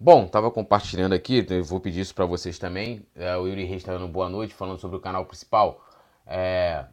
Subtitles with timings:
[0.00, 3.04] Bom, estava compartilhando aqui, eu vou pedir isso para vocês também.
[3.16, 5.84] É, o Yuri Reis está dando boa noite, falando sobre o canal principal.
[6.24, 6.84] É,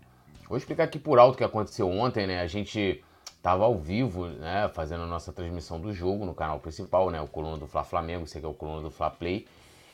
[0.49, 2.41] vou explicar aqui por alto o que aconteceu ontem, né?
[2.41, 3.03] A gente
[3.37, 7.27] estava ao vivo, né, fazendo a nossa transmissão do jogo no canal principal, né, o
[7.27, 9.45] coluna do Fla Flamengo, esse aqui é o coluna do Fla Play.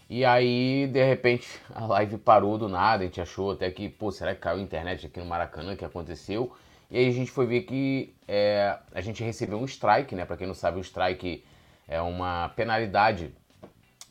[0.10, 4.10] E aí, de repente, a live parou do nada, a gente achou até que, pô,
[4.10, 6.54] será que caiu a internet aqui no Maracanã, que aconteceu?
[6.90, 10.38] E aí a gente foi ver que é, a gente recebeu um strike, né, para
[10.38, 11.44] quem não sabe, o strike
[11.92, 13.34] é uma penalidade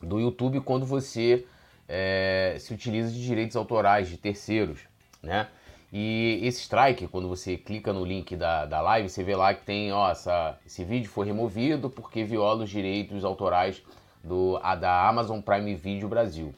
[0.01, 1.45] do YouTube quando você
[1.89, 4.81] é, se utiliza de direitos autorais de terceiros,
[5.21, 5.47] né?
[5.91, 9.65] E esse strike, quando você clica no link da, da live, você vê lá que
[9.65, 13.81] tem, ó, essa, esse vídeo foi removido porque viola os direitos autorais
[14.23, 16.53] do, a, da Amazon Prime Video Brasil.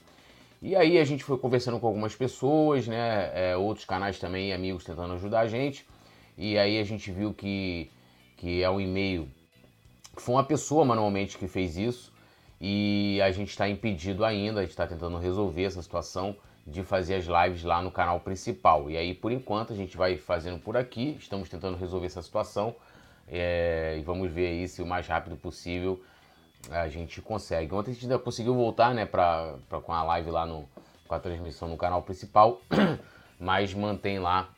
[0.62, 4.84] E aí a gente foi conversando com algumas pessoas, né, é, outros canais também, amigos
[4.84, 5.86] tentando ajudar a gente.
[6.38, 7.90] E aí a gente viu que,
[8.38, 9.28] que é um e-mail,
[10.16, 12.13] foi uma pessoa manualmente que fez isso.
[12.59, 17.16] E a gente está impedido ainda, a gente está tentando resolver essa situação de fazer
[17.16, 18.89] as lives lá no canal principal.
[18.89, 22.73] E aí, por enquanto, a gente vai fazendo por aqui, estamos tentando resolver essa situação
[23.28, 26.02] é, e vamos ver aí se o mais rápido possível
[26.72, 27.73] a gente consegue.
[27.73, 30.67] Ontem a gente ainda conseguiu voltar né, pra, pra, com a live lá no,
[31.08, 32.61] com a transmissão no canal principal,
[33.38, 34.50] mas mantém lá,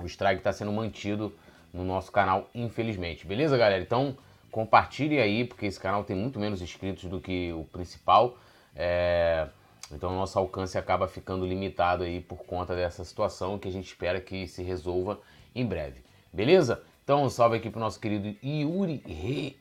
[0.00, 1.32] o strike está sendo mantido
[1.72, 3.24] no nosso canal, infelizmente.
[3.24, 3.80] Beleza, galera?
[3.80, 4.16] Então
[4.50, 8.36] compartilhe aí, porque esse canal tem muito menos inscritos do que o principal.
[8.74, 9.48] É...
[9.92, 14.20] Então, nosso alcance acaba ficando limitado aí por conta dessa situação que a gente espera
[14.20, 15.18] que se resolva
[15.54, 16.00] em breve.
[16.32, 16.82] Beleza?
[17.02, 19.54] Então, um salve aqui pro nosso querido Yuri Reis.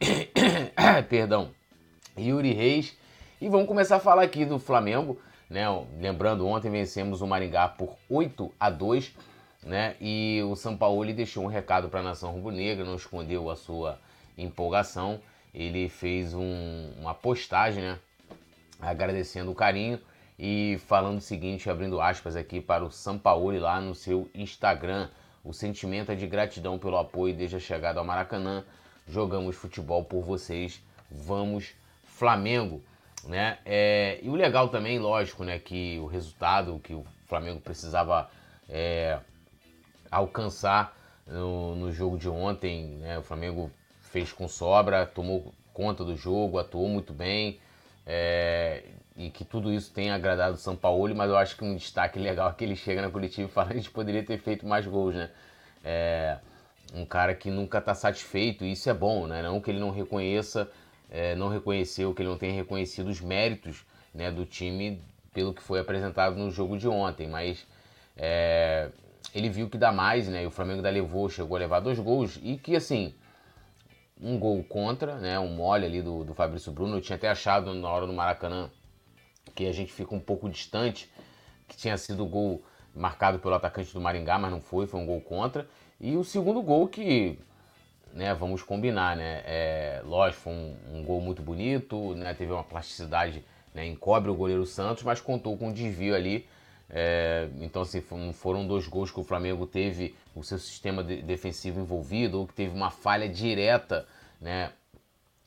[1.09, 1.49] Perdão.
[2.15, 2.95] Yuri Reis.
[3.41, 5.65] E vamos começar a falar aqui do Flamengo, né?
[5.99, 9.15] Lembrando, ontem vencemos o Maringá por 8 a 2,
[9.63, 9.95] né?
[9.99, 13.97] E o São Paulo deixou um recado para a nação rubro-negra, não escondeu a sua
[14.41, 15.19] empolgação.
[15.53, 17.99] Ele fez um, uma postagem, né?
[18.79, 19.99] Agradecendo o carinho
[20.37, 25.09] e falando o seguinte, abrindo aspas aqui para o Sampaoli lá no seu Instagram.
[25.43, 28.63] O sentimento é de gratidão pelo apoio desde a chegada ao Maracanã.
[29.07, 30.81] Jogamos futebol por vocês.
[31.11, 31.73] Vamos
[32.03, 32.83] Flamengo,
[33.23, 33.59] né?
[33.65, 38.29] É, e o legal também, lógico, né, que o resultado que o Flamengo precisava
[38.67, 39.19] é,
[40.11, 40.95] alcançar
[41.25, 43.17] no, no, jogo de ontem, né?
[43.17, 43.71] O Flamengo
[44.11, 47.59] fez com sobra, tomou conta do jogo, atuou muito bem.
[48.05, 48.83] É,
[49.15, 52.17] e que tudo isso tenha agradado o São Paulo, mas eu acho que um destaque
[52.17, 54.65] legal é que ele chega na coletiva e fala que a gente poderia ter feito
[54.65, 55.29] mais gols, né?
[55.83, 56.37] É,
[56.93, 59.41] um cara que nunca está satisfeito, e isso é bom, né?
[59.43, 60.69] Não que ele não reconheça,
[61.11, 65.01] é, não reconheceu, que ele não tenha reconhecido os méritos né, do time
[65.33, 67.65] pelo que foi apresentado no jogo de ontem, mas
[68.17, 68.89] é,
[69.35, 70.43] ele viu que dá mais, né?
[70.43, 73.13] E o Flamengo da levou, chegou a levar dois gols, e que assim,
[74.19, 75.39] um gol contra, né?
[75.39, 78.69] Um mole ali do, do Fabrício Bruno, eu tinha até achado na hora do Maracanã
[79.55, 81.09] que a gente fica um pouco distante,
[81.67, 82.63] que tinha sido o gol
[82.95, 85.67] marcado pelo atacante do Maringá, mas não foi, foi um gol contra.
[85.99, 87.39] E o segundo gol que,
[88.13, 92.63] né, vamos combinar, né, é, lógico, foi um, um gol muito bonito, né, teve uma
[92.63, 93.43] plasticidade,
[93.73, 96.47] né, encobre o goleiro Santos, mas contou com um desvio ali.
[96.89, 98.01] É, então, assim,
[98.33, 102.53] foram dois gols que o Flamengo teve o seu sistema de, defensivo envolvido, ou que
[102.53, 104.07] teve uma falha direta,
[104.41, 104.71] né,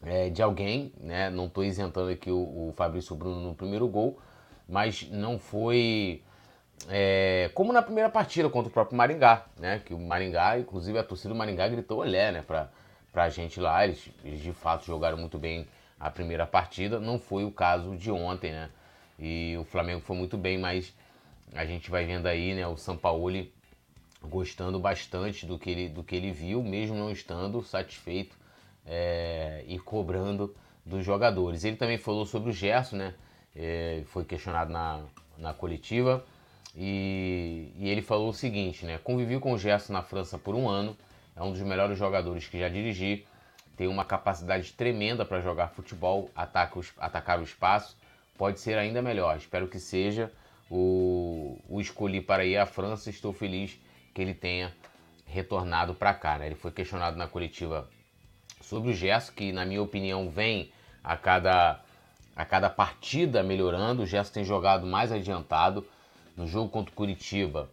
[0.05, 1.31] é, de alguém, né?
[1.31, 4.19] Não estou isentando aqui o, o, Fabrício Bruno no primeiro gol,
[4.69, 6.23] mas não foi
[6.89, 9.81] é, como na primeira partida contra o próprio Maringá, né?
[9.85, 12.43] Que o Maringá, inclusive a torcida do Maringá gritou olé, né?
[12.43, 12.69] Pra,
[13.13, 15.67] pra gente lá, eles, eles de fato jogaram muito bem
[16.01, 18.71] a primeira partida, não foi o caso de ontem, né?
[19.19, 20.93] E o Flamengo foi muito bem, mas
[21.55, 22.67] a gente vai vendo aí, né?
[22.67, 23.53] O Sampaoli
[24.23, 28.37] gostando bastante do que ele, do que ele viu, mesmo não estando satisfeito
[28.87, 30.55] é, e cobrando
[30.85, 31.65] dos jogadores.
[31.65, 33.15] Ele também falou sobre o Gerson, né?
[33.55, 35.03] É, foi questionado na,
[35.37, 36.25] na coletiva
[36.75, 38.99] e, e, ele falou o seguinte, né?
[38.99, 40.97] Convivi com o Gerson na França por um ano,
[41.37, 43.27] é um dos melhores jogadores que já dirigi,
[43.77, 47.97] tem uma capacidade tremenda para jogar futebol, ataca o, atacar o espaço,
[48.39, 49.37] pode ser ainda melhor.
[49.37, 50.33] Espero que seja.
[50.75, 53.79] O, o escolhi para ir à França, estou feliz
[54.15, 54.73] que ele tenha
[55.27, 56.39] retornado para cá.
[56.39, 56.47] Né?
[56.47, 57.91] Ele foi questionado na coletiva
[58.63, 60.73] sobre o Gerson, que na minha opinião vem
[61.05, 61.79] a cada,
[62.35, 64.03] a cada partida melhorando.
[64.03, 65.87] O Gerson tem jogado mais adiantado.
[66.35, 67.69] No jogo contra o Curitiba,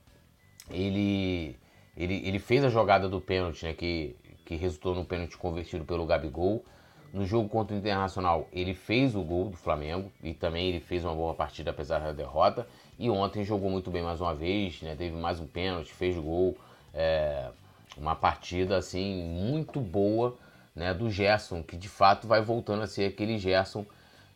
[0.69, 1.55] ele,
[1.95, 4.13] ele, ele fez a jogada do pênalti, né, que,
[4.43, 6.65] que resultou no pênalti convertido pelo Gabigol.
[7.13, 11.05] No jogo contra o Internacional, ele fez o gol do Flamengo e também ele fez
[11.05, 12.67] uma boa partida apesar da derrota.
[12.99, 14.93] E ontem jogou muito bem mais uma vez, né?
[14.93, 16.57] teve mais um pênalti, fez gol.
[16.93, 17.49] É,
[17.97, 20.37] uma partida assim muito boa
[20.75, 23.85] né, do Gerson, que de fato vai voltando a ser aquele Gerson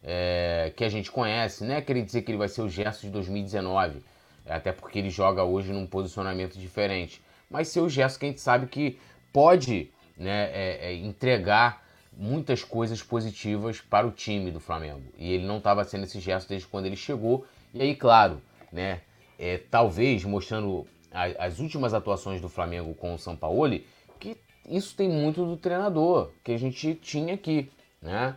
[0.03, 3.07] é, que a gente conhece, não é querer dizer que ele vai ser o Gerson
[3.07, 4.01] de 2019,
[4.45, 8.41] até porque ele joga hoje num posicionamento diferente, mas ser o Gerson que a gente
[8.41, 8.97] sabe que
[9.31, 11.83] pode né, é, é, entregar
[12.15, 15.03] muitas coisas positivas para o time do Flamengo.
[15.17, 17.45] E ele não estava sendo esse gesto desde quando ele chegou.
[17.73, 18.39] E aí, claro,
[18.73, 19.01] né,
[19.37, 23.85] é, talvez mostrando a, as últimas atuações do Flamengo com o Sampaoli,
[24.19, 24.35] que
[24.67, 27.71] isso tem muito do treinador que a gente tinha aqui,
[28.01, 28.35] né?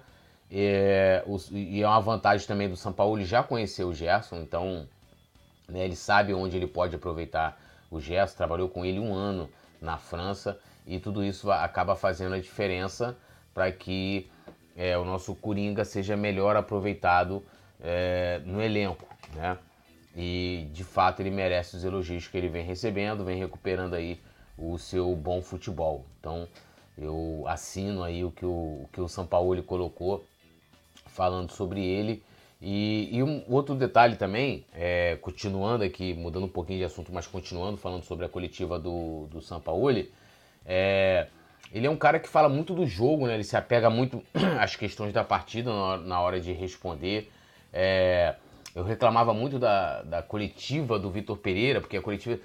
[0.49, 4.87] É, o, e é uma vantagem também do Sampaoli já conhecer o Gerson, então
[5.69, 7.61] né, ele sabe onde ele pode aproveitar
[7.91, 9.51] o Gerson, trabalhou com ele um ano
[9.81, 13.17] na França e tudo isso acaba fazendo a diferença
[13.53, 14.31] para que
[14.77, 17.43] é, o nosso Coringa seja melhor aproveitado
[17.81, 19.05] é, no elenco,
[19.35, 19.59] né?
[20.17, 24.19] E de fato ele merece os elogios que ele vem recebendo, vem recuperando aí
[24.57, 26.07] o seu bom futebol.
[26.19, 26.49] Então
[26.97, 28.49] eu assino aí o que o,
[28.85, 30.25] o que o São Paulo colocou
[31.07, 32.23] falando sobre ele.
[32.61, 37.27] E, e, um outro detalhe também, é, continuando aqui, mudando um pouquinho de assunto, mas
[37.27, 40.11] continuando falando sobre a coletiva do, do Sampaoli,
[40.65, 41.27] é,
[41.71, 43.35] ele é um cara que fala muito do jogo, né?
[43.35, 44.23] Ele se apega muito
[44.59, 47.31] às questões da partida na, na hora de responder.
[47.71, 48.37] É,
[48.77, 52.39] eu reclamava muito da, da coletiva do Vitor Pereira, porque a coletiva.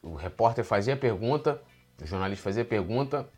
[0.00, 1.60] O repórter fazia a pergunta,
[2.00, 3.28] o jornalista fazia a pergunta,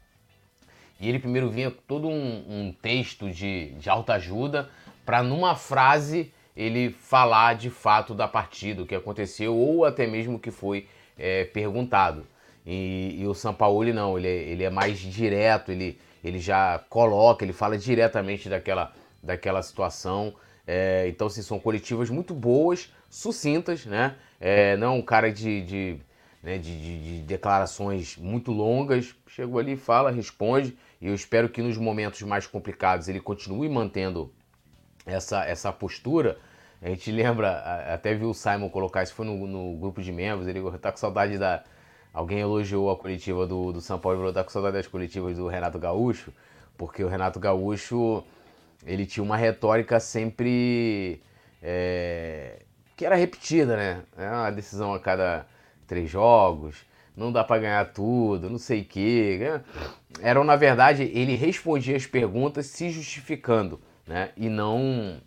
[1.00, 4.68] e ele primeiro vinha todo um, um texto de, de alta ajuda,
[5.06, 10.36] para numa frase ele falar de fato da partida, o que aconteceu, ou até mesmo
[10.36, 10.86] o que foi
[11.16, 12.26] é, perguntado.
[12.66, 17.42] E, e o Sampaoli não, ele é, ele é mais direto, ele, ele já coloca,
[17.42, 18.92] ele fala diretamente daquela,
[19.22, 20.34] daquela situação.
[20.70, 24.16] É, então, assim, são coletivas muito boas, sucintas, né?
[24.38, 25.98] É, não um cara de, de,
[26.42, 29.14] né, de, de, de, declarações muito longas.
[29.28, 30.76] Chegou ali, fala, responde.
[31.00, 34.30] E eu espero que nos momentos mais complicados ele continue mantendo
[35.06, 36.38] essa, essa postura.
[36.82, 40.46] A gente lembra, até viu o Simon colocar isso, foi no, no grupo de membros,
[40.46, 41.64] ele tá com saudade da.
[42.12, 45.34] Alguém elogiou a coletiva do, do São Paulo e falou: tá com saudade das coletivas
[45.34, 46.30] do Renato Gaúcho,
[46.76, 48.22] porque o Renato Gaúcho
[48.88, 51.20] ele tinha uma retórica sempre
[51.62, 52.62] é,
[52.96, 54.02] que era repetida, né?
[54.16, 55.46] É uma decisão a cada
[55.86, 56.86] três jogos,
[57.16, 59.38] não dá para ganhar tudo, não sei o quê.
[60.20, 64.30] Eram, na verdade, ele respondia as perguntas se justificando, né?
[64.36, 65.20] E não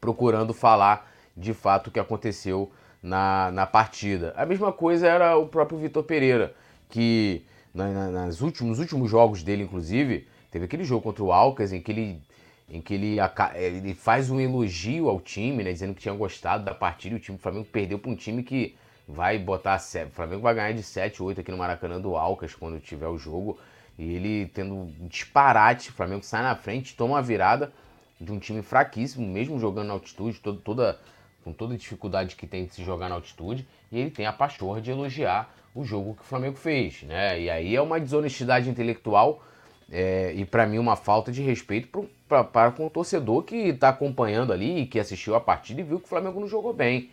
[0.00, 2.72] procurando falar de fato o que aconteceu
[3.02, 4.34] na, na partida.
[4.36, 6.54] A mesma coisa era o próprio Vitor Pereira,
[6.88, 11.32] que na, na, nas últimos, nos últimos jogos dele, inclusive, teve aquele jogo contra o
[11.32, 12.20] Alcas em que ele
[12.68, 13.16] em que ele,
[13.54, 17.20] ele faz um elogio ao time, né, dizendo que tinha gostado da partida e o
[17.20, 18.76] time do Flamengo perdeu para um time que
[19.06, 19.76] vai botar.
[19.76, 23.16] O Flamengo vai ganhar de 7, 8 aqui no Maracanã do Alcas quando tiver o
[23.16, 23.58] jogo.
[23.98, 27.72] E ele tendo um disparate, o Flamengo sai na frente, toma uma virada
[28.20, 30.98] de um time fraquíssimo, mesmo jogando na altitude, todo, toda,
[31.44, 34.32] com toda a dificuldade que tem de se jogar na altitude, e ele tem a
[34.32, 37.40] pachorra de elogiar o jogo que o Flamengo fez, né?
[37.40, 39.42] E aí é uma desonestidade intelectual
[39.90, 44.52] é, e para mim uma falta de respeito para com o torcedor que está acompanhando
[44.52, 47.10] ali e que assistiu a partida e viu que o Flamengo não jogou bem.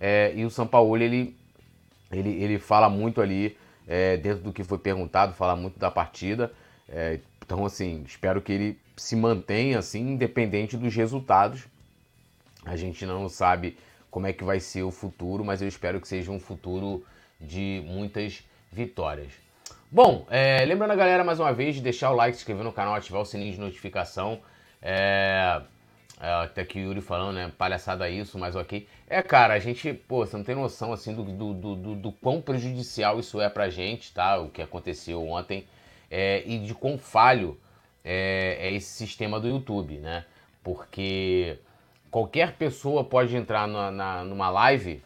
[0.00, 1.36] É, e o São Paulo ele,
[2.10, 3.56] ele, ele fala muito ali
[3.86, 6.52] é, dentro do que foi perguntado, fala muito da partida.
[6.88, 11.66] É, então assim, espero que ele se mantenha assim, independente dos resultados.
[12.64, 13.78] A gente não sabe
[14.10, 17.04] como é que vai ser o futuro, mas eu espero que seja um futuro
[17.40, 19.47] de muitas vitórias.
[19.90, 22.70] Bom, é, lembrando a galera mais uma vez de deixar o like, se inscrever no
[22.70, 24.38] canal, ativar o sininho de notificação.
[24.82, 25.62] É,
[26.20, 27.50] é, até que o Yuri falando, né?
[27.56, 28.86] Palhaçada isso, mas ok.
[29.08, 32.38] É, cara, a gente, pô, você não tem noção, assim, do, do, do, do quão
[32.38, 34.38] prejudicial isso é pra gente, tá?
[34.38, 35.66] O que aconteceu ontem.
[36.10, 37.58] É, e de quão falho
[38.04, 40.26] é, é, esse sistema do YouTube, né?
[40.62, 41.56] Porque
[42.10, 45.02] qualquer pessoa pode entrar na, na, numa live,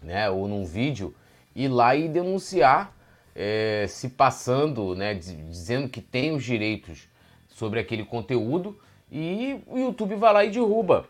[0.00, 0.30] né?
[0.30, 1.12] Ou num vídeo,
[1.56, 2.95] ir lá e denunciar
[3.36, 7.06] é, se passando, né, dizendo que tem os direitos
[7.48, 8.78] sobre aquele conteúdo
[9.12, 11.06] e o YouTube vai lá e derruba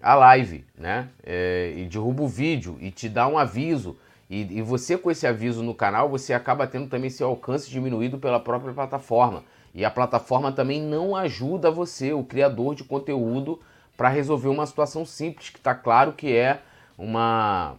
[0.00, 1.08] a live, né?
[1.24, 3.96] É, e derruba o vídeo e te dá um aviso.
[4.30, 8.18] E, e, você com esse aviso no canal, você acaba tendo também seu alcance diminuído
[8.18, 9.44] pela própria plataforma.
[9.74, 13.60] E a plataforma também não ajuda você, o criador de conteúdo,
[13.96, 16.60] para resolver uma situação simples, que está claro que é
[16.96, 17.76] uma,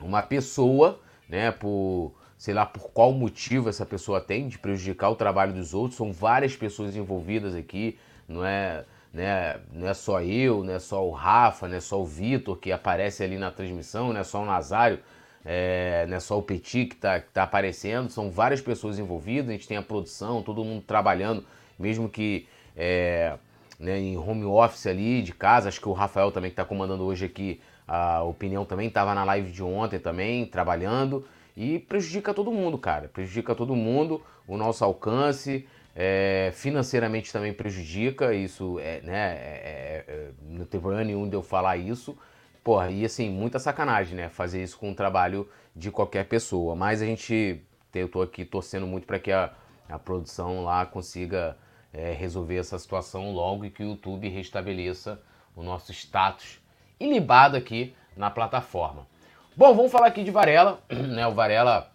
[0.00, 5.14] uma pessoa, né, por sei lá por qual motivo essa pessoa tem de prejudicar o
[5.14, 5.96] trabalho dos outros.
[5.96, 7.96] São várias pessoas envolvidas aqui,
[8.26, 8.84] não é,
[9.14, 12.56] né, não é só eu, não é só o Rafa, não é só o Vitor
[12.56, 14.98] que aparece ali na transmissão, não é só o Nazário,
[15.44, 19.52] é, não é só o Petit que está tá aparecendo, são várias pessoas envolvidas, a
[19.52, 21.44] gente tem a produção, todo mundo trabalhando,
[21.78, 23.36] mesmo que é,
[23.78, 25.68] né, em home office ali, de casa.
[25.68, 29.22] Acho que o Rafael também que está comandando hoje aqui a opinião também estava na
[29.22, 31.24] live de ontem também, trabalhando.
[31.56, 33.08] E prejudica todo mundo, cara.
[33.08, 35.66] Prejudica todo mundo, o nosso alcance.
[35.94, 41.36] É, financeiramente também prejudica, isso é, né, é, é, é, não tem problema nenhum de
[41.36, 42.16] eu falar isso.
[42.64, 44.28] Porra, e assim, muita sacanagem, né?
[44.28, 46.74] Fazer isso com o trabalho de qualquer pessoa.
[46.74, 47.60] Mas a gente,
[47.94, 49.52] eu tô aqui torcendo muito para que a,
[49.88, 51.58] a produção lá consiga
[51.92, 55.20] é, resolver essa situação logo e que o YouTube restabeleça
[55.54, 56.60] o nosso status
[56.98, 59.06] ilibado aqui na plataforma.
[59.54, 61.26] Bom, vamos falar aqui de Varela, né?
[61.26, 61.90] O Varela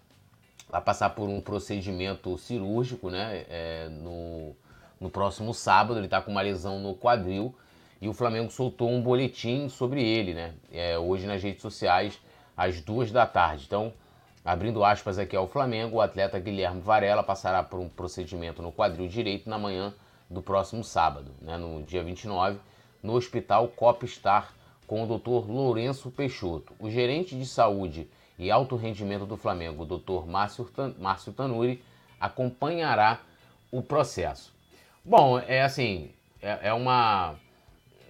[0.70, 3.44] vai passar por um procedimento cirúrgico, né?
[3.50, 4.54] É, no,
[5.00, 7.52] no próximo sábado, ele está com uma lesão no quadril
[8.00, 10.54] e o Flamengo soltou um boletim sobre ele, né?
[10.72, 12.20] É, hoje nas redes sociais,
[12.56, 13.64] às duas da tarde.
[13.66, 13.92] Então,
[14.44, 19.08] abrindo aspas aqui ao Flamengo, o atleta Guilherme Varela passará por um procedimento no quadril
[19.08, 19.92] direito na manhã
[20.30, 21.56] do próximo sábado, né?
[21.56, 22.60] no dia 29,
[23.02, 24.52] no Hospital Copstar
[24.88, 25.48] com o Dr.
[25.48, 26.72] Lourenço Peixoto.
[26.80, 30.26] O gerente de saúde e alto rendimento do Flamengo, Dr.
[30.26, 31.84] Márcio Tanuri,
[32.18, 33.20] acompanhará
[33.70, 34.52] o processo.
[35.04, 36.10] Bom, é assim,
[36.42, 37.36] é, é uma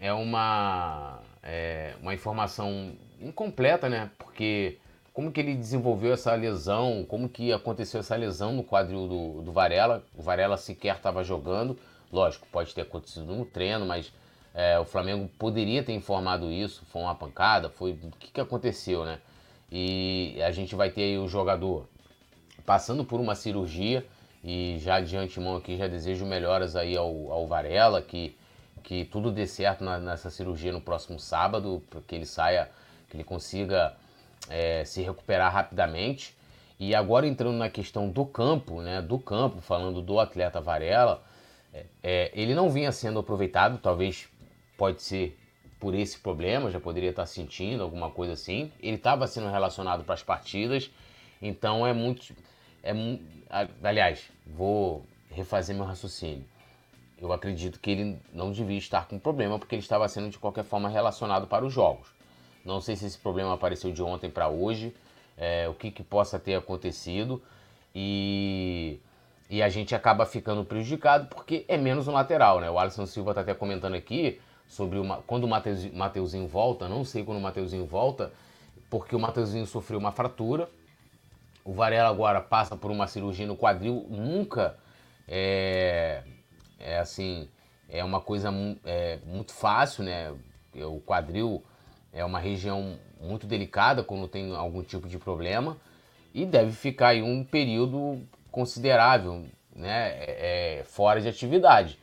[0.01, 4.11] é uma é uma informação incompleta, né?
[4.17, 4.79] Porque
[5.13, 9.51] como que ele desenvolveu essa lesão, como que aconteceu essa lesão no quadril do, do
[9.51, 11.77] Varela, o Varela sequer estava jogando,
[12.13, 14.13] lógico, pode ter acontecido no treino, mas
[14.59, 19.05] é, o Flamengo poderia ter informado isso, foi uma pancada, foi o que, que aconteceu,
[19.05, 19.21] né?
[19.71, 21.89] E a gente vai ter aí o jogador
[22.67, 24.05] passando por uma cirurgia
[24.43, 28.37] e já de antemão aqui já desejo melhoras aí ao, ao Varela, que,
[28.83, 32.69] que tudo dê certo na, nessa cirurgia no próximo sábado, que ele saia,
[33.09, 33.95] que ele consiga
[34.51, 36.37] é, se recuperar rapidamente.
[36.81, 41.23] E agora entrando na questão do campo, né, do campo, falando do atleta Varela,
[41.73, 44.29] é, é, ele não vinha sendo aproveitado, talvez
[44.79, 45.37] pode ser
[45.79, 48.73] por esse problema, já poderia estar sentindo alguma coisa assim.
[48.81, 50.91] Ele estava sendo relacionado para as partidas,
[51.43, 52.33] então é muito.
[52.83, 52.93] É,
[53.83, 56.45] aliás, vou refazer meu raciocínio.
[57.21, 60.65] Eu acredito que ele não devia estar com problema, porque ele estava sendo de qualquer
[60.65, 62.09] forma relacionado para os jogos.
[62.65, 64.95] Não sei se esse problema apareceu de ontem para hoje,
[65.37, 67.43] é, o que, que possa ter acontecido.
[67.95, 69.01] E
[69.51, 72.71] e a gente acaba ficando prejudicado porque é menos um lateral, né?
[72.71, 77.25] O Alisson Silva está até comentando aqui sobre uma, quando o Mateuzinho volta, não sei
[77.25, 78.33] quando o Mateuzinho volta,
[78.91, 80.69] porque o Mateuzinho sofreu uma fratura.
[81.65, 84.77] O Varela agora passa por uma cirurgia no quadril, nunca
[85.27, 86.23] é,
[86.79, 87.49] é assim,
[87.89, 88.51] é uma coisa
[88.85, 90.33] é, muito fácil, né?
[90.75, 91.63] O quadril
[92.13, 95.77] é uma região muito delicada quando tem algum tipo de problema
[96.33, 99.45] e deve ficar aí um período considerável
[99.75, 101.99] né, é, é, fora de atividade.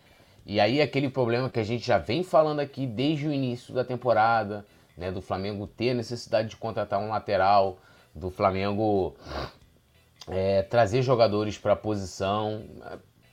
[0.46, 3.84] E aí aquele problema que a gente já vem falando aqui desde o início da
[3.84, 7.80] temporada, né, do Flamengo ter a necessidade de contratar um lateral,
[8.14, 9.16] do Flamengo
[10.28, 12.64] é, trazer jogadores para a posição,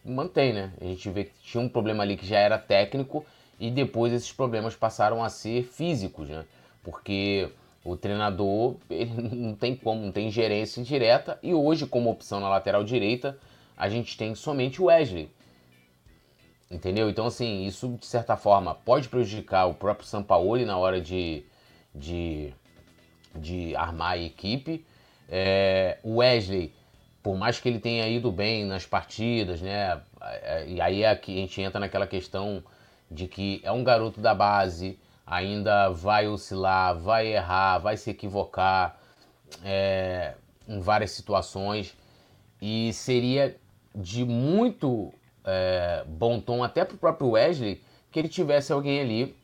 [0.05, 0.73] mantém, né?
[0.81, 3.25] A gente vê que tinha um problema ali que já era técnico
[3.61, 6.45] e depois esses problemas passaram a ser físicos, né?
[6.83, 7.49] Porque
[7.85, 11.39] o treinador ele não tem como, não tem gerência direta.
[11.43, 13.39] E hoje, como opção na lateral direita,
[13.77, 15.31] a gente tem somente o Wesley.
[16.73, 17.11] Entendeu?
[17.11, 21.45] Então, assim, isso de certa forma pode prejudicar o próprio Sampaoli na hora de,
[21.95, 22.55] de,
[23.35, 24.83] de armar a equipe.
[25.29, 26.75] É, o Wesley,
[27.23, 30.01] por mais que ele tenha ido bem nas partidas, né?
[30.23, 32.65] É, e aí é a gente entra naquela questão
[33.11, 38.99] de que é um garoto da base, ainda vai oscilar, vai errar, vai se equivocar
[39.63, 40.33] é,
[40.67, 41.95] em várias situações
[42.63, 43.57] e seria
[43.95, 45.13] de muito
[45.45, 49.37] é, bom tom até para o próprio Wesley que ele tivesse alguém ali,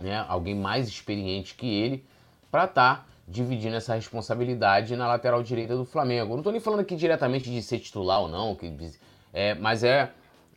[0.00, 2.04] né, alguém mais experiente que ele,
[2.50, 6.30] para estar tá dividindo essa responsabilidade na lateral direita do Flamengo.
[6.30, 8.72] não estou nem falando aqui diretamente de ser titular ou não, que,
[9.32, 10.10] é, mas é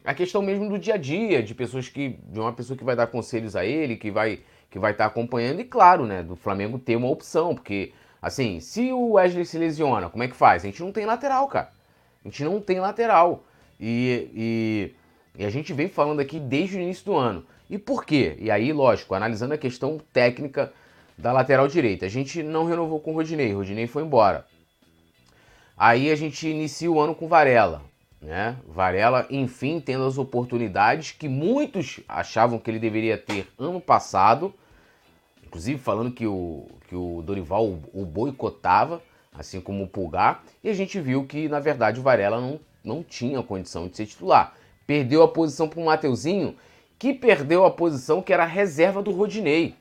[0.06, 2.20] a questão mesmo do dia a dia, de pessoas que.
[2.30, 4.40] de uma pessoa que vai dar conselhos a ele, que vai
[4.70, 8.92] que vai estar acompanhando, e claro, né, do Flamengo ter uma opção, porque, assim, se
[8.92, 10.64] o Wesley se lesiona, como é que faz?
[10.64, 11.72] A gente não tem lateral, cara.
[12.24, 13.44] A gente não tem lateral.
[13.80, 14.30] E,
[15.38, 17.46] e, e a gente vem falando aqui desde o início do ano.
[17.70, 18.36] E por quê?
[18.40, 20.74] E aí, lógico, analisando a questão técnica
[21.18, 22.06] da lateral direita.
[22.06, 24.46] A gente não renovou com o Rodinei, o Rodinei foi embora.
[25.76, 27.84] Aí a gente inicia o ano com Varela.
[28.22, 28.58] Né?
[28.68, 34.54] Varela, enfim, tendo as oportunidades que muitos achavam que ele deveria ter ano passado,
[35.46, 40.74] inclusive falando que o, que o Dorival o, boicotava, assim como o Pulgar, e a
[40.74, 44.56] gente viu que, na verdade, o Varela não, não tinha condição de ser titular.
[44.86, 46.56] Perdeu a posição para o Mateuzinho,
[46.98, 49.76] que perdeu a posição que era reserva do Rodinei.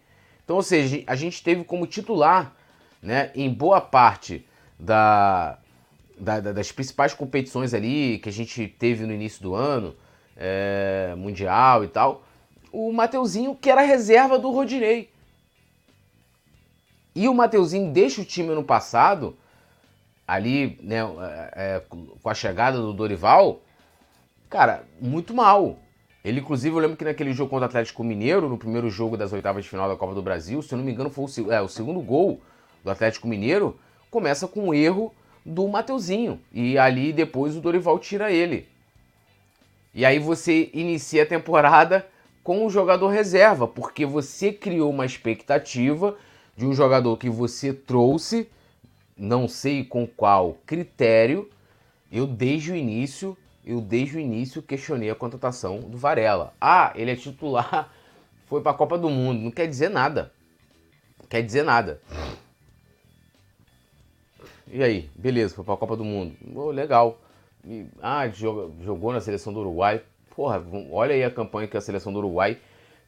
[0.45, 2.55] Então, ou seja, a gente teve como titular,
[3.01, 4.47] né, em boa parte
[4.79, 5.59] da,
[6.19, 9.95] da, das principais competições ali que a gente teve no início do ano,
[10.37, 12.25] é, Mundial e tal,
[12.73, 15.11] o Mateuzinho, que era reserva do Rodinei.
[17.15, 19.37] E o Mateuzinho deixa o time ano passado,
[20.27, 23.61] ali, né, é, é, com a chegada do Dorival,
[24.51, 25.79] cara, muito mal.
[26.25, 29.33] Ele, inclusive, eu lembro que naquele jogo contra o Atlético Mineiro, no primeiro jogo das
[29.33, 31.63] oitavas de final da Copa do Brasil, se eu não me engano, foi o, é,
[31.63, 32.41] o segundo gol
[32.83, 33.79] do Atlético Mineiro,
[34.11, 35.15] começa com um erro
[35.45, 36.41] do Mateuzinho.
[36.53, 38.69] E ali depois o Dorival tira ele.
[39.95, 42.07] E aí você inicia a temporada
[42.43, 46.17] com o jogador reserva, porque você criou uma expectativa
[46.57, 48.49] de um jogador que você trouxe,
[49.17, 51.51] não sei com qual critério.
[52.11, 56.55] Eu desde o início eu desde o início questionei a contratação do Varela.
[56.61, 57.93] Ah, ele é titular,
[58.47, 59.41] foi para a Copa do Mundo.
[59.41, 60.33] Não quer dizer nada.
[61.19, 62.01] Não quer dizer nada.
[64.69, 66.37] E aí, beleza, foi para a Copa do Mundo.
[66.55, 67.21] Oh, legal.
[67.65, 70.01] E, ah, jogou, jogou na seleção do Uruguai.
[70.31, 72.59] Porra, olha aí a campanha que a seleção do Uruguai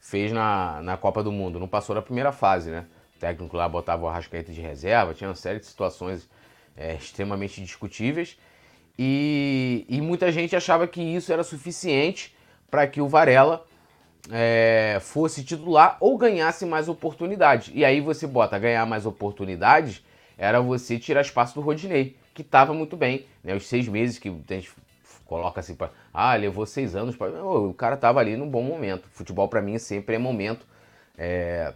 [0.01, 1.57] fez na, na Copa do Mundo.
[1.57, 2.85] Não passou na primeira fase, né?
[3.19, 6.29] O técnico lá botava o Arrascaeta de reserva, tinha uma série de situações
[6.77, 8.37] é, extremamente discutíveis.
[8.97, 12.33] E, e muita gente achava que isso era suficiente
[12.71, 13.65] para que o Varela
[14.31, 17.71] é, fosse titular ou ganhasse mais oportunidades.
[17.75, 20.01] E aí você bota ganhar mais oportunidades,
[20.37, 23.25] era você tirar espaço do Rodinei, que estava muito bem.
[23.43, 23.53] Né?
[23.53, 24.71] Os seis meses que a gente
[25.25, 25.91] coloca assim para.
[26.13, 27.17] Ah, levou seis anos.
[27.17, 27.27] Pra...
[27.27, 29.09] O cara estava ali num bom momento.
[29.11, 30.65] Futebol para mim sempre é momento.
[31.17, 31.73] É...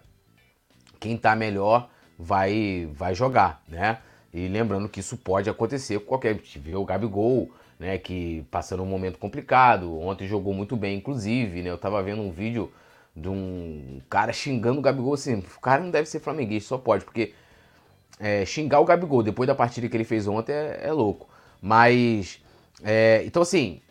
[1.03, 3.97] Quem está melhor vai, vai jogar, né?
[4.33, 6.39] E lembrando que isso pode acontecer com qualquer.
[6.55, 7.97] Vê o Gabigol, né?
[7.97, 9.99] Que passando um momento complicado.
[9.99, 11.69] Ontem jogou muito bem, inclusive, né?
[11.69, 12.71] Eu tava vendo um vídeo
[13.13, 15.39] de um cara xingando o Gabigol assim.
[15.39, 17.33] O cara não deve ser flamenguista, só pode, porque
[18.17, 21.27] é, xingar o Gabigol depois da partida que ele fez ontem é, é louco.
[21.61, 22.41] Mas.
[22.81, 23.81] É, então, assim,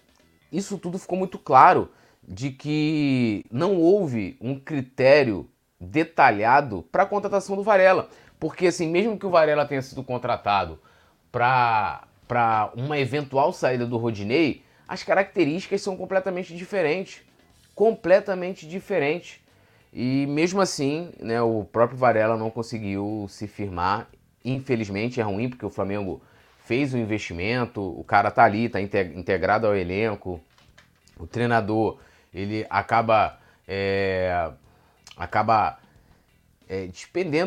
[0.51, 1.91] isso tudo ficou muito claro
[2.27, 5.47] de que não houve um critério
[5.83, 8.09] detalhado para a contratação do Varela.
[8.38, 10.79] Porque, assim, mesmo que o Varela tenha sido contratado
[11.31, 12.07] para
[12.75, 17.23] uma eventual saída do Rodinei, as características são completamente diferentes.
[17.75, 19.40] Completamente diferentes.
[19.92, 24.09] E mesmo assim, né, o próprio Varela não conseguiu se firmar.
[24.45, 26.23] Infelizmente é ruim, porque o Flamengo
[26.64, 30.40] fez o investimento, o cara tá ali, tá integrado ao elenco.
[31.18, 31.99] O treinador,
[32.33, 33.38] ele acaba.
[33.66, 34.51] É,
[35.16, 35.79] acaba
[36.68, 36.88] é,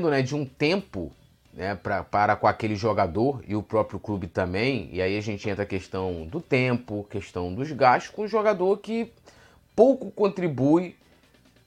[0.10, 1.12] né, de um tempo
[1.54, 4.90] né, pra, para com aquele jogador e o próprio clube também.
[4.92, 8.78] E aí a gente entra a questão do tempo, questão dos gastos com um jogador
[8.78, 9.12] que
[9.76, 10.96] pouco contribui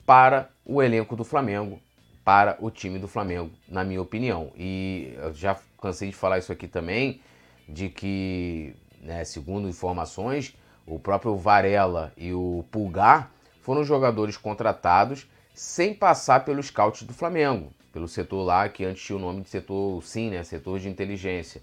[0.06, 1.80] para o elenco do Flamengo,
[2.24, 4.52] para o time do Flamengo, na minha opinião.
[4.56, 7.20] E eu já cansei de falar isso aqui também,
[7.68, 10.54] de que, né, segundo informações,
[10.86, 13.30] o próprio Varela e o Pulgar
[13.62, 15.26] foram jogadores contratados
[15.58, 19.48] sem passar pelo scout do Flamengo, pelo setor lá que antes tinha o nome de
[19.48, 21.60] setor sim, né, setor de inteligência.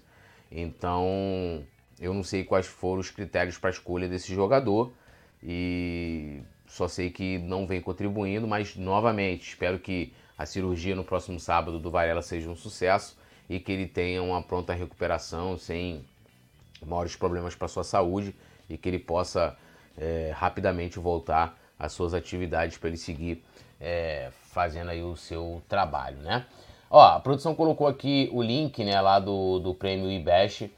[0.52, 1.64] Então,
[1.98, 4.92] eu não sei quais foram os critérios para a escolha desse jogador
[5.42, 11.40] e só sei que não vem contribuindo, mas novamente, espero que a cirurgia no próximo
[11.40, 13.16] sábado do Varela seja um sucesso
[13.48, 16.04] e que ele tenha uma pronta recuperação sem
[16.84, 18.34] maiores problemas para sua saúde
[18.68, 19.56] e que ele possa
[19.96, 23.42] é, rapidamente voltar às suas atividades para ele seguir
[23.80, 26.46] é, fazendo aí o seu trabalho, né?
[26.90, 30.70] Ó, a produção colocou aqui o link, né, lá do, do prêmio IBEST.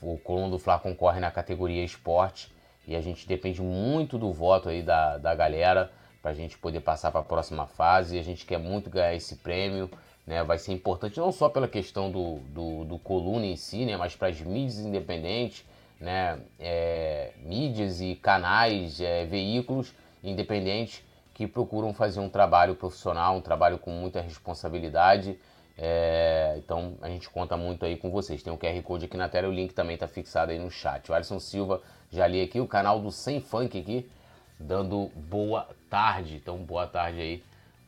[0.00, 2.52] O Coluna do Fla concorre na categoria esporte
[2.86, 5.90] e a gente depende muito do voto aí da, da galera
[6.22, 8.18] para a gente poder passar para a próxima fase.
[8.18, 9.90] A gente quer muito ganhar esse prêmio,
[10.26, 10.44] né?
[10.44, 13.96] Vai ser importante não só pela questão do, do, do coluna em si, né?
[13.96, 15.64] Mas para as mídias independentes,
[16.00, 16.38] né?
[16.58, 21.02] É, mídias e canais, é, veículos independentes
[21.38, 25.38] que procuram fazer um trabalho profissional, um trabalho com muita responsabilidade.
[25.78, 28.42] É, então a gente conta muito aí com vocês.
[28.42, 31.08] Tem o QR Code aqui na tela, o link também está fixado aí no chat.
[31.08, 34.10] O Alisson Silva, já li aqui, o canal do Sem Funk aqui,
[34.58, 36.34] dando boa tarde.
[36.34, 37.44] Então, boa tarde aí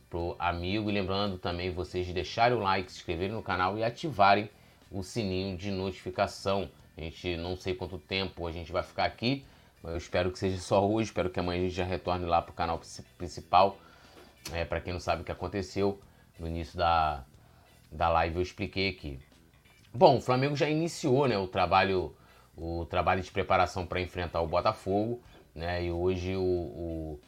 [0.09, 0.89] pro amigo.
[0.89, 4.49] E lembrando também vocês de deixarem o like, se inscreverem no canal e ativarem
[4.89, 6.69] o sininho de notificação.
[6.97, 9.43] A gente não sei quanto tempo a gente vai ficar aqui,
[9.83, 12.51] eu espero que seja só hoje, espero que amanhã a gente já retorne lá para
[12.51, 12.79] o canal
[13.17, 13.77] principal.
[14.51, 15.99] É, para quem não sabe o que aconteceu,
[16.39, 17.23] no início da,
[17.91, 19.19] da live eu expliquei aqui.
[19.93, 22.15] Bom, o Flamengo já iniciou né, o trabalho
[22.55, 25.21] o trabalho de preparação para enfrentar o Botafogo,
[25.55, 25.83] né?
[25.85, 27.19] E hoje o, o,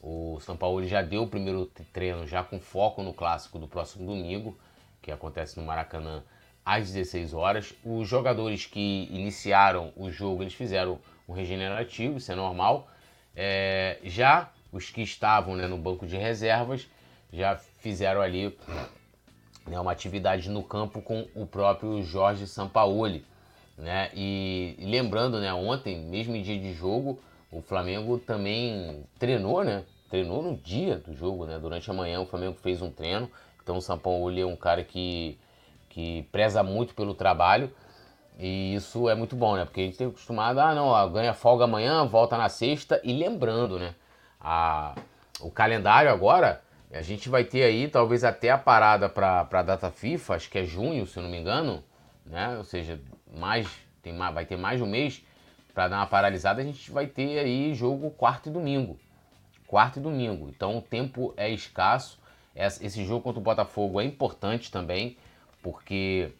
[0.00, 4.06] O São Paulo já deu o primeiro treino já com foco no clássico do próximo
[4.06, 4.58] domingo,
[5.02, 6.22] que acontece no Maracanã
[6.64, 7.74] às 16 horas.
[7.84, 12.88] Os jogadores que iniciaram o jogo, eles fizeram um regenerativo, isso é normal.
[13.36, 16.88] É, já os que estavam né, no banco de reservas
[17.32, 18.56] já fizeram ali
[19.66, 23.24] né, uma atividade no campo com o próprio Jorge Sampaoli.
[23.76, 24.10] Né?
[24.14, 29.84] E, lembrando, né, ontem, mesmo em dia de jogo, o Flamengo também treinou, né?
[30.10, 31.58] Treinou no dia do jogo, né?
[31.58, 33.30] Durante a manhã o Flamengo fez um treino.
[33.62, 35.38] Então o São Paulo é um cara que,
[35.88, 37.70] que preza muito pelo trabalho.
[38.38, 39.64] E isso é muito bom, né?
[39.64, 43.00] Porque a gente tem acostumado, ah, não, ganha folga amanhã, volta na sexta.
[43.02, 43.94] E lembrando, né?
[44.40, 44.94] A,
[45.40, 49.90] o calendário agora, a gente vai ter aí talvez até a parada para a data
[49.90, 51.82] FIFA, acho que é junho, se eu não me engano,
[52.24, 52.56] né?
[52.56, 53.00] Ou seja,
[53.34, 53.68] mais,
[54.02, 55.22] tem, vai ter mais de um mês
[55.74, 58.98] para dar uma paralisada, a gente vai ter aí jogo quarto e domingo.
[59.66, 60.48] Quarto e domingo.
[60.48, 62.18] Então o tempo é escasso.
[62.54, 65.16] Esse jogo contra o Botafogo é importante também,
[65.62, 66.32] porque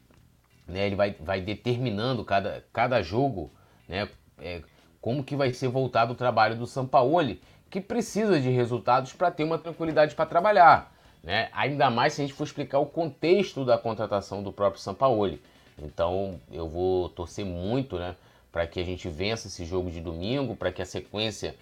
[0.69, 3.51] né, ele vai, vai determinando cada, cada jogo
[3.89, 4.63] né, é,
[5.01, 9.45] como que vai ser voltado o trabalho do Sampaoli, que precisa de resultados para ter
[9.45, 10.95] uma tranquilidade para trabalhar.
[11.23, 11.49] Né?
[11.53, 15.41] Ainda mais se a gente for explicar o contexto da contratação do próprio Sampaoli.
[15.79, 18.15] Então eu vou torcer muito né,
[18.53, 21.55] para que a gente vença esse jogo de domingo, para que a sequência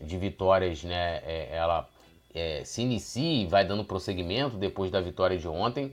[0.00, 1.88] de vitórias né, é, ela
[2.34, 5.92] é, se inicie e vai dando prosseguimento depois da vitória de ontem.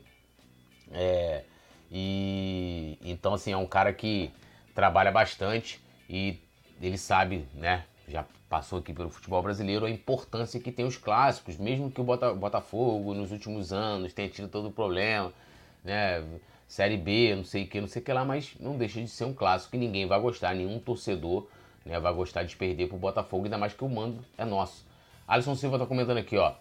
[0.92, 1.44] É,
[1.92, 4.32] e então assim é um cara que
[4.74, 6.40] trabalha bastante e
[6.82, 7.86] ele sabe, né?
[8.08, 12.04] Já passou aqui pelo futebol brasileiro a importância que tem os clássicos, mesmo que o
[12.04, 15.34] Botafogo nos últimos anos tenha tido todo o problema,
[15.84, 16.24] né?
[16.68, 19.08] Série B, não sei o que, não sei o que lá, mas não deixa de
[19.08, 21.48] ser um clássico e ninguém vai gostar, nenhum torcedor
[21.86, 24.86] né, vai gostar de perder pro Botafogo, ainda mais que o mando é nosso.
[25.28, 26.54] Alisson Silva tá comentando aqui, ó.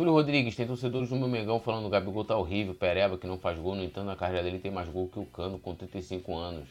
[0.00, 3.36] Túlio Rodrigues, tem torcedores do meu Mengão falando o Gabigol tá horrível, Pereba que não
[3.36, 6.34] faz gol, no entanto, na carreira dele tem mais gol que o Cano com 35
[6.34, 6.66] anos.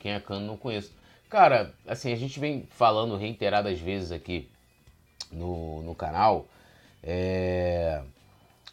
[0.00, 0.92] Quem é Cano não conheço.
[1.30, 4.48] Cara, assim, a gente vem falando reiteradas vezes aqui
[5.30, 6.48] no, no canal
[7.00, 8.02] é,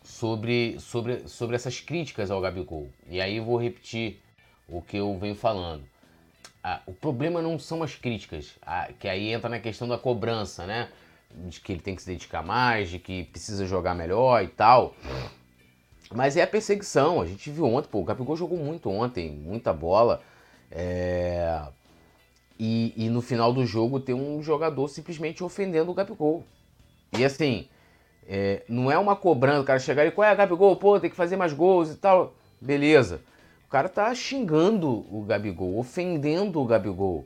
[0.04, 2.90] sobre, sobre, sobre essas críticas ao Gabigol.
[3.08, 4.20] E aí eu vou repetir
[4.68, 5.84] o que eu venho falando.
[6.64, 10.66] Ah, o problema não são as críticas, ah, que aí entra na questão da cobrança,
[10.66, 10.90] né?
[11.48, 14.96] De que ele tem que se dedicar mais, de que precisa jogar melhor e tal.
[16.14, 17.22] Mas é a perseguição.
[17.22, 20.22] A gente viu ontem, pô, o Gabigol jogou muito ontem, muita bola.
[20.70, 21.62] É...
[22.60, 26.44] E, e, no final do jogo tem um jogador simplesmente ofendendo o Gabigol.
[27.18, 27.68] E assim,
[28.28, 31.16] é, não é uma cobrança, o cara chegar e qual é, Gabigol, pô, tem que
[31.16, 32.36] fazer mais gols e tal.
[32.62, 33.22] Beleza.
[33.68, 37.26] O cara tá xingando o Gabigol, ofendendo o Gabigol.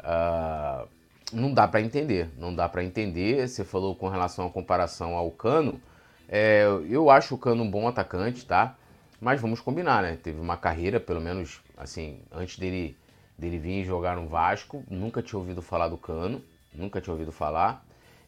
[0.00, 0.86] Uh,
[1.34, 3.46] não dá para entender, não dá para entender.
[3.48, 5.80] Você falou com relação à comparação ao Cano.
[6.28, 8.76] É, eu acho o Cano um bom atacante, tá?
[9.20, 10.18] Mas vamos combinar, né?
[10.22, 12.96] Teve uma carreira, pelo menos, assim, antes dele
[13.38, 14.84] dele vir jogar no Vasco.
[14.88, 16.42] Nunca tinha ouvido falar do Cano,
[16.72, 17.84] nunca tinha ouvido falar.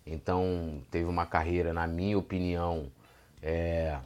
[0.07, 2.87] Então teve uma carreira, na minha opinião,
[3.42, 3.97] é,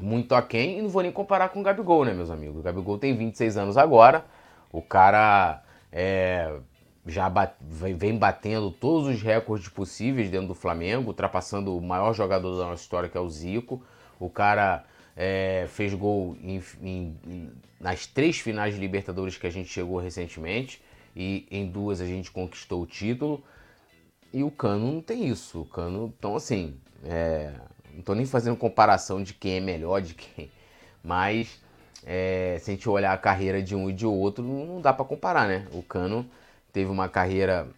[0.00, 0.78] muito aquém.
[0.78, 2.60] E não vou nem comparar com o Gabigol, né, meus amigos?
[2.60, 4.24] O Gabigol tem 26 anos agora.
[4.72, 6.54] O cara é,
[7.10, 12.56] já bat, vem batendo todos os recordes possíveis dentro do Flamengo, ultrapassando o maior jogador
[12.56, 13.82] da nossa história, que é o Zico.
[14.18, 14.84] O cara
[15.16, 20.80] é, fez gol em, em, nas três finais de Libertadores que a gente chegou recentemente
[21.14, 23.42] e em duas a gente conquistou o título.
[24.32, 25.62] E o Cano não tem isso.
[25.62, 27.52] O Cano, então assim, é,
[27.92, 30.50] não estou nem fazendo comparação de quem é melhor de quem,
[31.02, 31.60] mas
[32.06, 35.04] é, se a gente olhar a carreira de um e de outro, não dá para
[35.04, 35.66] comparar, né?
[35.72, 36.26] O Cano
[36.72, 37.68] teve uma carreira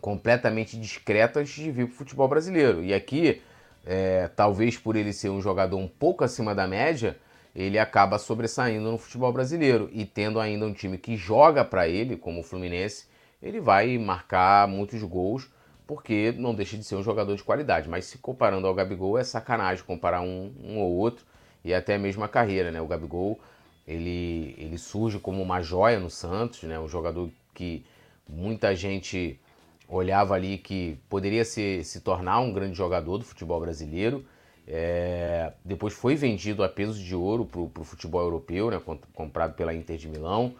[0.00, 2.82] completamente discreta antes de vir para o futebol brasileiro.
[2.82, 3.42] E aqui
[3.84, 7.16] é, talvez por ele ser um jogador um pouco acima da média,
[7.54, 12.16] ele acaba sobressaindo no futebol brasileiro e tendo ainda um time que joga para ele,
[12.16, 13.06] como o Fluminense,
[13.42, 15.48] ele vai marcar muitos gols
[15.86, 17.88] porque não deixa de ser um jogador de qualidade.
[17.88, 21.24] Mas se comparando ao Gabigol é sacanagem comparar um, um ou outro
[21.64, 22.80] e até mesmo a carreira, né?
[22.80, 23.38] O Gabigol
[23.86, 26.78] ele, ele surge como uma joia no Santos, né?
[26.78, 27.84] Um jogador que
[28.28, 29.38] muita gente
[29.88, 34.24] olhava ali que poderia ser, se tornar um grande jogador do futebol brasileiro.
[34.68, 38.80] É, depois foi vendido a peso de ouro para o futebol europeu, né,
[39.14, 40.54] comprado pela Inter de Milão.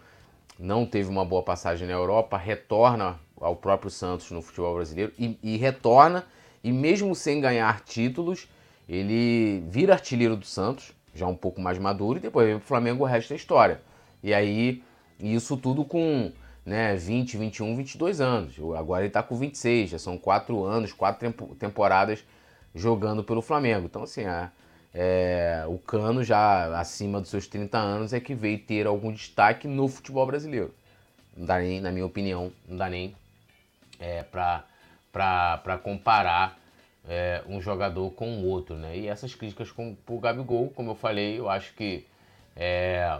[0.57, 5.37] Não teve uma boa passagem na Europa, retorna ao próprio Santos no futebol brasileiro e,
[5.43, 6.25] e retorna,
[6.63, 8.47] e mesmo sem ganhar títulos,
[8.87, 12.67] ele vira artilheiro do Santos, já um pouco mais maduro, e depois vem para o
[12.67, 13.81] Flamengo o resto da história.
[14.23, 14.81] E aí,
[15.19, 16.31] isso tudo com
[16.67, 18.55] né, 20, 21, 22 anos.
[18.77, 22.25] Agora ele está com 26, já são quatro anos, quatro temporadas
[22.75, 23.85] jogando pelo Flamengo.
[23.85, 24.51] Então, assim, é,
[24.93, 29.65] é, o Cano já acima dos seus 30 anos é que veio ter algum destaque
[29.65, 30.75] no futebol brasileiro.
[31.37, 33.15] Não dá nem, na minha opinião, não dá nem
[33.97, 36.59] é, para comparar
[37.07, 38.97] é, um jogador com o outro, né?
[38.97, 42.05] E essas críticas com, o Gabigol, como eu falei, eu acho que
[42.57, 43.17] é,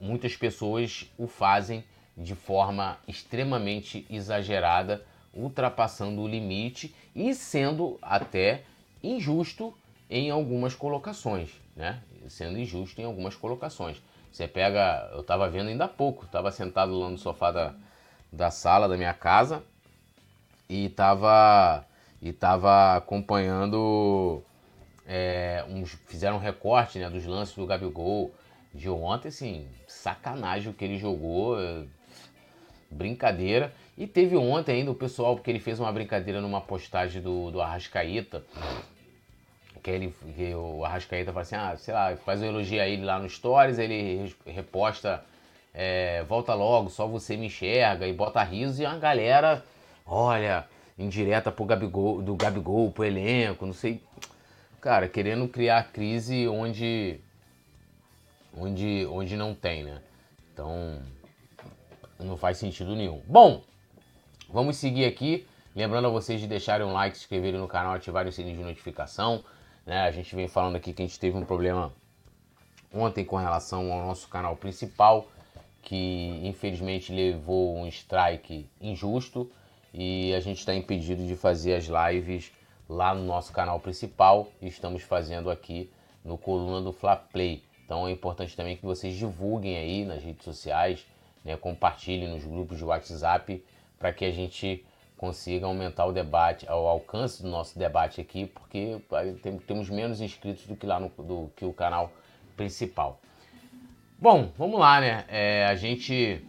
[0.00, 1.82] muitas pessoas o fazem
[2.20, 5.02] de forma extremamente exagerada,
[5.32, 8.62] ultrapassando o limite e sendo até
[9.02, 9.74] injusto
[10.08, 12.02] em algumas colocações, né?
[12.28, 14.02] Sendo injusto em algumas colocações.
[14.30, 17.74] Você pega, eu estava vendo ainda há pouco, estava sentado lá no sofá da,
[18.30, 19.62] da sala da minha casa
[20.68, 21.84] e estava
[22.20, 24.42] e tava acompanhando
[25.06, 28.30] é, uns, fizeram um recorte né, dos lances do Gabigol
[28.74, 31.84] de ontem, assim, sacanagem o que ele jogou, é,
[32.90, 33.72] brincadeira.
[33.96, 37.60] E teve ontem ainda o pessoal, porque ele fez uma brincadeira numa postagem do, do
[37.60, 38.42] Arrascaíta,
[39.82, 43.04] que, ele, que o Arrascaíta fala assim, ah, sei lá, faz um elogio a ele
[43.04, 45.22] lá no Stories, ele reposta,
[45.72, 49.64] é, volta logo, só você me enxerga, e bota riso, e a galera,
[50.06, 50.66] olha,
[50.98, 54.02] indireta pro Gabigol, do Gabigol, pro elenco, não sei.
[54.80, 57.20] Cara, querendo criar crise onde,
[58.56, 60.00] onde, onde não tem, né?
[60.52, 61.00] Então,
[62.24, 63.22] não faz sentido nenhum.
[63.26, 63.62] Bom,
[64.48, 65.46] vamos seguir aqui.
[65.74, 68.62] Lembrando a vocês de deixarem um like, se inscreverem no canal, ativarem o sininho de
[68.62, 69.44] notificação.
[69.86, 70.00] Né?
[70.02, 71.92] A gente vem falando aqui que a gente teve um problema
[72.92, 75.28] ontem com relação ao nosso canal principal,
[75.82, 79.50] que infelizmente levou um strike injusto
[79.94, 82.52] e a gente está impedido de fazer as lives
[82.88, 85.90] lá no nosso canal principal e estamos fazendo aqui
[86.24, 87.62] no Coluna do Fla Play.
[87.84, 91.06] Então é importante também que vocês divulguem aí nas redes sociais,
[91.44, 93.64] né, compartilhem nos grupos de WhatsApp
[93.98, 94.84] para que a gente
[95.16, 98.98] consiga aumentar o debate, o alcance do nosso debate aqui, porque
[99.66, 102.10] temos menos inscritos do que lá no do, que o canal
[102.56, 103.20] principal.
[104.18, 105.24] Bom, vamos lá, né?
[105.28, 106.42] É, a gente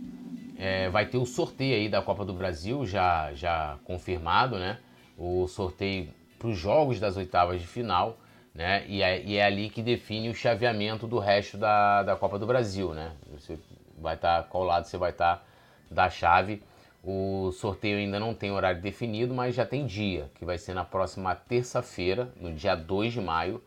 [0.57, 4.79] é, vai ter o sorteio aí da Copa do Brasil já, já confirmado, né?
[5.17, 8.17] O sorteio para os jogos das oitavas de final,
[8.53, 8.85] né?
[8.87, 12.45] E é, e é, ali que define o chaveamento do resto da, da Copa do
[12.45, 13.11] Brasil, né?
[13.31, 13.59] Você
[14.01, 15.43] vai estar, tá, qual lado você vai estar tá
[15.89, 16.63] da chave.
[17.03, 20.85] O sorteio ainda não tem horário definido, mas já tem dia, que vai ser na
[20.85, 23.63] próxima terça-feira, no dia 2 de maio,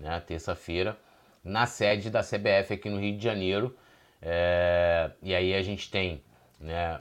[0.00, 0.96] né, terça-feira,
[1.44, 3.76] na sede da CBF aqui no Rio de Janeiro.
[4.20, 6.22] É, e aí a gente tem
[6.60, 7.00] né,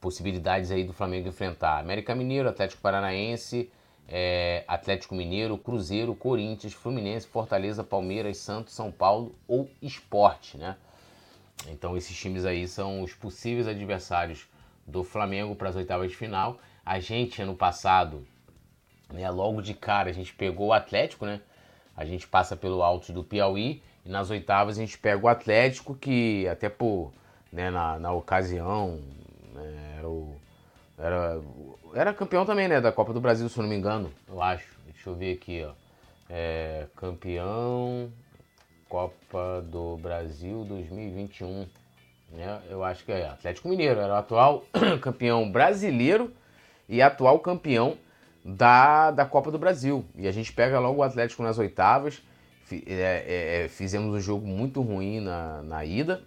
[0.00, 3.70] possibilidades aí do Flamengo enfrentar América Mineiro, Atlético Paranaense,
[4.08, 10.76] é, Atlético Mineiro, Cruzeiro, Corinthians, Fluminense, Fortaleza, Palmeiras, Santos, São Paulo ou Esporte, né?
[11.68, 14.46] Então esses times aí são os possíveis adversários
[14.86, 16.58] do Flamengo para as oitavas de final.
[16.84, 18.26] A gente, ano passado,
[19.12, 21.40] né, logo de cara, a gente pegou o Atlético, né?
[21.96, 25.94] A gente passa pelo alto do Piauí e nas oitavas a gente pega o Atlético,
[25.94, 27.12] que até por,
[27.52, 29.00] né, na, na ocasião
[29.54, 30.36] né, era, o,
[30.98, 31.40] era,
[31.94, 32.80] era campeão também, né?
[32.80, 34.78] Da Copa do Brasil, se eu não me engano, eu acho.
[34.86, 35.72] Deixa eu ver aqui, ó.
[36.28, 38.10] É, campeão
[38.94, 41.66] Copa do Brasil 2021
[42.30, 42.62] né?
[42.70, 44.64] Eu acho que é Atlético Mineiro, era o atual
[45.02, 46.32] campeão brasileiro
[46.88, 47.98] e atual campeão
[48.44, 50.04] da, da Copa do Brasil.
[50.14, 52.22] E a gente pega logo o Atlético nas oitavas.
[52.70, 56.22] É, é, é, fizemos um jogo muito ruim na, na ida.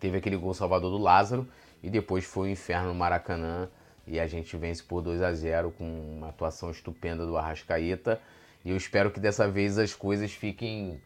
[0.00, 1.46] Teve aquele gol salvador do Lázaro.
[1.82, 3.68] E depois foi o inferno no Maracanã.
[4.06, 8.18] E a gente vence por 2 a 0 com uma atuação estupenda do Arrascaeta.
[8.64, 10.98] E eu espero que dessa vez as coisas fiquem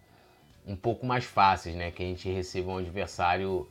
[0.69, 1.91] um pouco mais fáceis, né?
[1.91, 3.69] Que a gente receba um adversário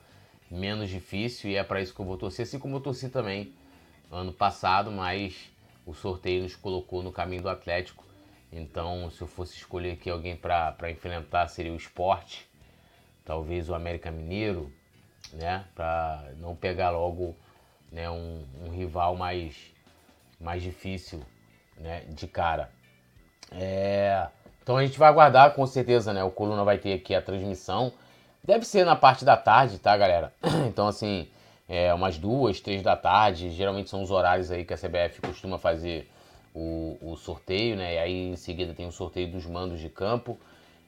[0.50, 3.54] menos difícil e é para isso que eu vou torcer, assim como eu torci também
[4.12, 5.52] ano passado, mas
[5.86, 8.04] o sorteio nos colocou no caminho do Atlético.
[8.52, 12.48] Então, se eu fosse escolher aqui alguém para enfrentar, seria o esporte,
[13.24, 14.72] talvez o América Mineiro,
[15.34, 15.66] né?
[15.76, 17.36] Para não pegar logo
[17.92, 19.56] né, um, um, rival mais,
[20.40, 21.22] mais difícil
[21.78, 22.72] né, de cara.
[23.52, 24.28] É,
[24.68, 26.22] então a gente vai aguardar com certeza, né?
[26.26, 27.94] O Coluna vai ter aqui a transmissão.
[28.44, 30.34] Deve ser na parte da tarde, tá, galera?
[30.68, 31.30] Então, assim,
[31.70, 35.58] é, umas duas, três da tarde, geralmente são os horários aí que a CBF costuma
[35.58, 36.12] fazer
[36.54, 37.94] o, o sorteio, né?
[37.94, 40.38] E aí em seguida tem o sorteio dos mandos de campo.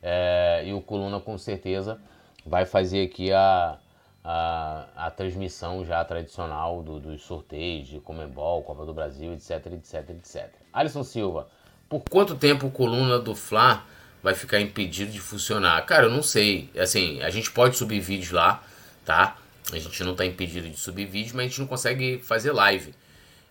[0.04, 2.02] É, e o Coluna com certeza
[2.46, 3.78] vai fazer aqui a,
[4.22, 10.10] a, a transmissão já tradicional do, dos sorteios de Comembol, Copa do Brasil, etc, etc,
[10.10, 10.50] etc.
[10.74, 11.48] Alisson Silva,
[11.90, 13.84] por quanto tempo o Coluna do Fla
[14.22, 15.84] vai ficar impedido de funcionar?
[15.86, 16.70] Cara, eu não sei.
[16.78, 18.64] Assim, a gente pode subir vídeos lá,
[19.04, 19.38] tá?
[19.72, 22.94] A gente não está impedido de subir vídeo, mas a gente não consegue fazer live.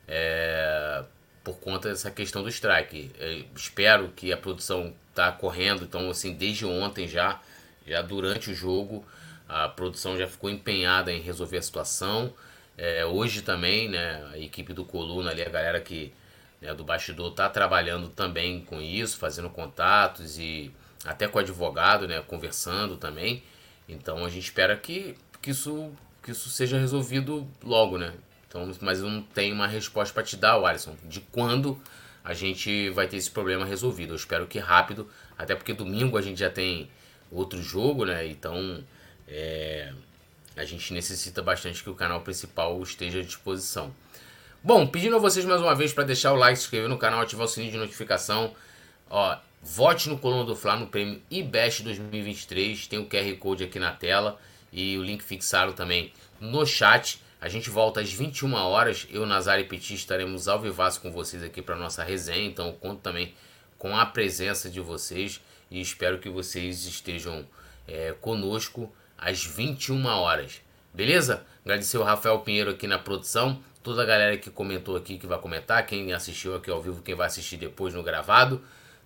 [0.06, 1.02] É,
[1.42, 3.10] por conta dessa questão do strike.
[3.18, 7.40] Eu espero que a produção está correndo, então assim, desde ontem já,
[7.86, 9.04] já durante o jogo,
[9.48, 12.34] a produção já ficou empenhada em resolver a situação.
[12.76, 16.12] É, hoje também, né, a equipe do Coluna ali, a galera que
[16.60, 20.70] né, do bastidor está trabalhando também com isso, fazendo contatos e
[21.04, 23.42] até com o advogado, né, conversando também.
[23.88, 25.92] Então a gente espera que, que isso
[26.22, 28.12] que isso seja resolvido logo, né?
[28.46, 31.80] Então, mas eu não tenho uma resposta para te dar, Alisson, de quando
[32.22, 34.12] a gente vai ter esse problema resolvido.
[34.12, 36.90] Eu espero que rápido, até porque domingo a gente já tem
[37.30, 38.26] outro jogo, né?
[38.26, 38.84] Então,
[39.26, 39.92] é,
[40.54, 43.94] a gente necessita bastante que o canal principal esteja à disposição.
[44.60, 47.20] Bom, pedindo a vocês mais uma vez para deixar o like, se inscrever no canal,
[47.20, 48.52] ativar o sininho de notificação.
[49.08, 52.88] Ó, vote no Coluna do Fla no prêmio IBEST 2023.
[52.88, 54.36] Tem o QR Code aqui na tela
[54.72, 57.22] e o link fixado também no chat.
[57.40, 59.06] A gente volta às 21 horas.
[59.12, 62.44] Eu, Nazar e Petit estaremos ao vivasso com vocês aqui para nossa resenha.
[62.44, 63.32] Então, conto também
[63.78, 65.40] com a presença de vocês
[65.70, 67.46] e espero que vocês estejam
[67.86, 70.60] é, conosco às 21 horas.
[70.92, 71.46] Beleza?
[71.64, 75.38] Agradecer o Rafael Pinheiro aqui na produção, toda a galera que comentou aqui, que vai
[75.38, 78.60] comentar, quem assistiu aqui ao vivo, quem vai assistir depois no gravado.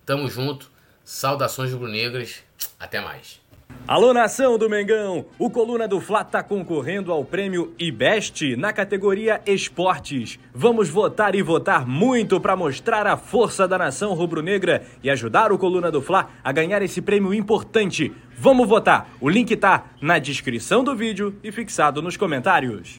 [0.04, 0.68] Tamo junto.
[1.04, 2.42] Saudações rubro-negras.
[2.80, 3.40] Até mais.
[3.86, 5.26] Alô nação do Mengão!
[5.38, 10.38] O Coluna do Fla está concorrendo ao prêmio IBEST na categoria Esportes.
[10.52, 15.58] Vamos votar e votar muito para mostrar a força da nação rubro-negra e ajudar o
[15.58, 18.12] Coluna do Fla a ganhar esse prêmio importante.
[18.36, 19.08] Vamos votar!
[19.20, 22.98] O link tá na descrição do vídeo e fixado nos comentários.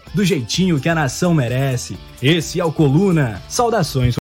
[0.13, 1.97] do jeitinho que a nação merece.
[2.21, 3.41] Esse é o Coluna.
[3.47, 4.15] Saudações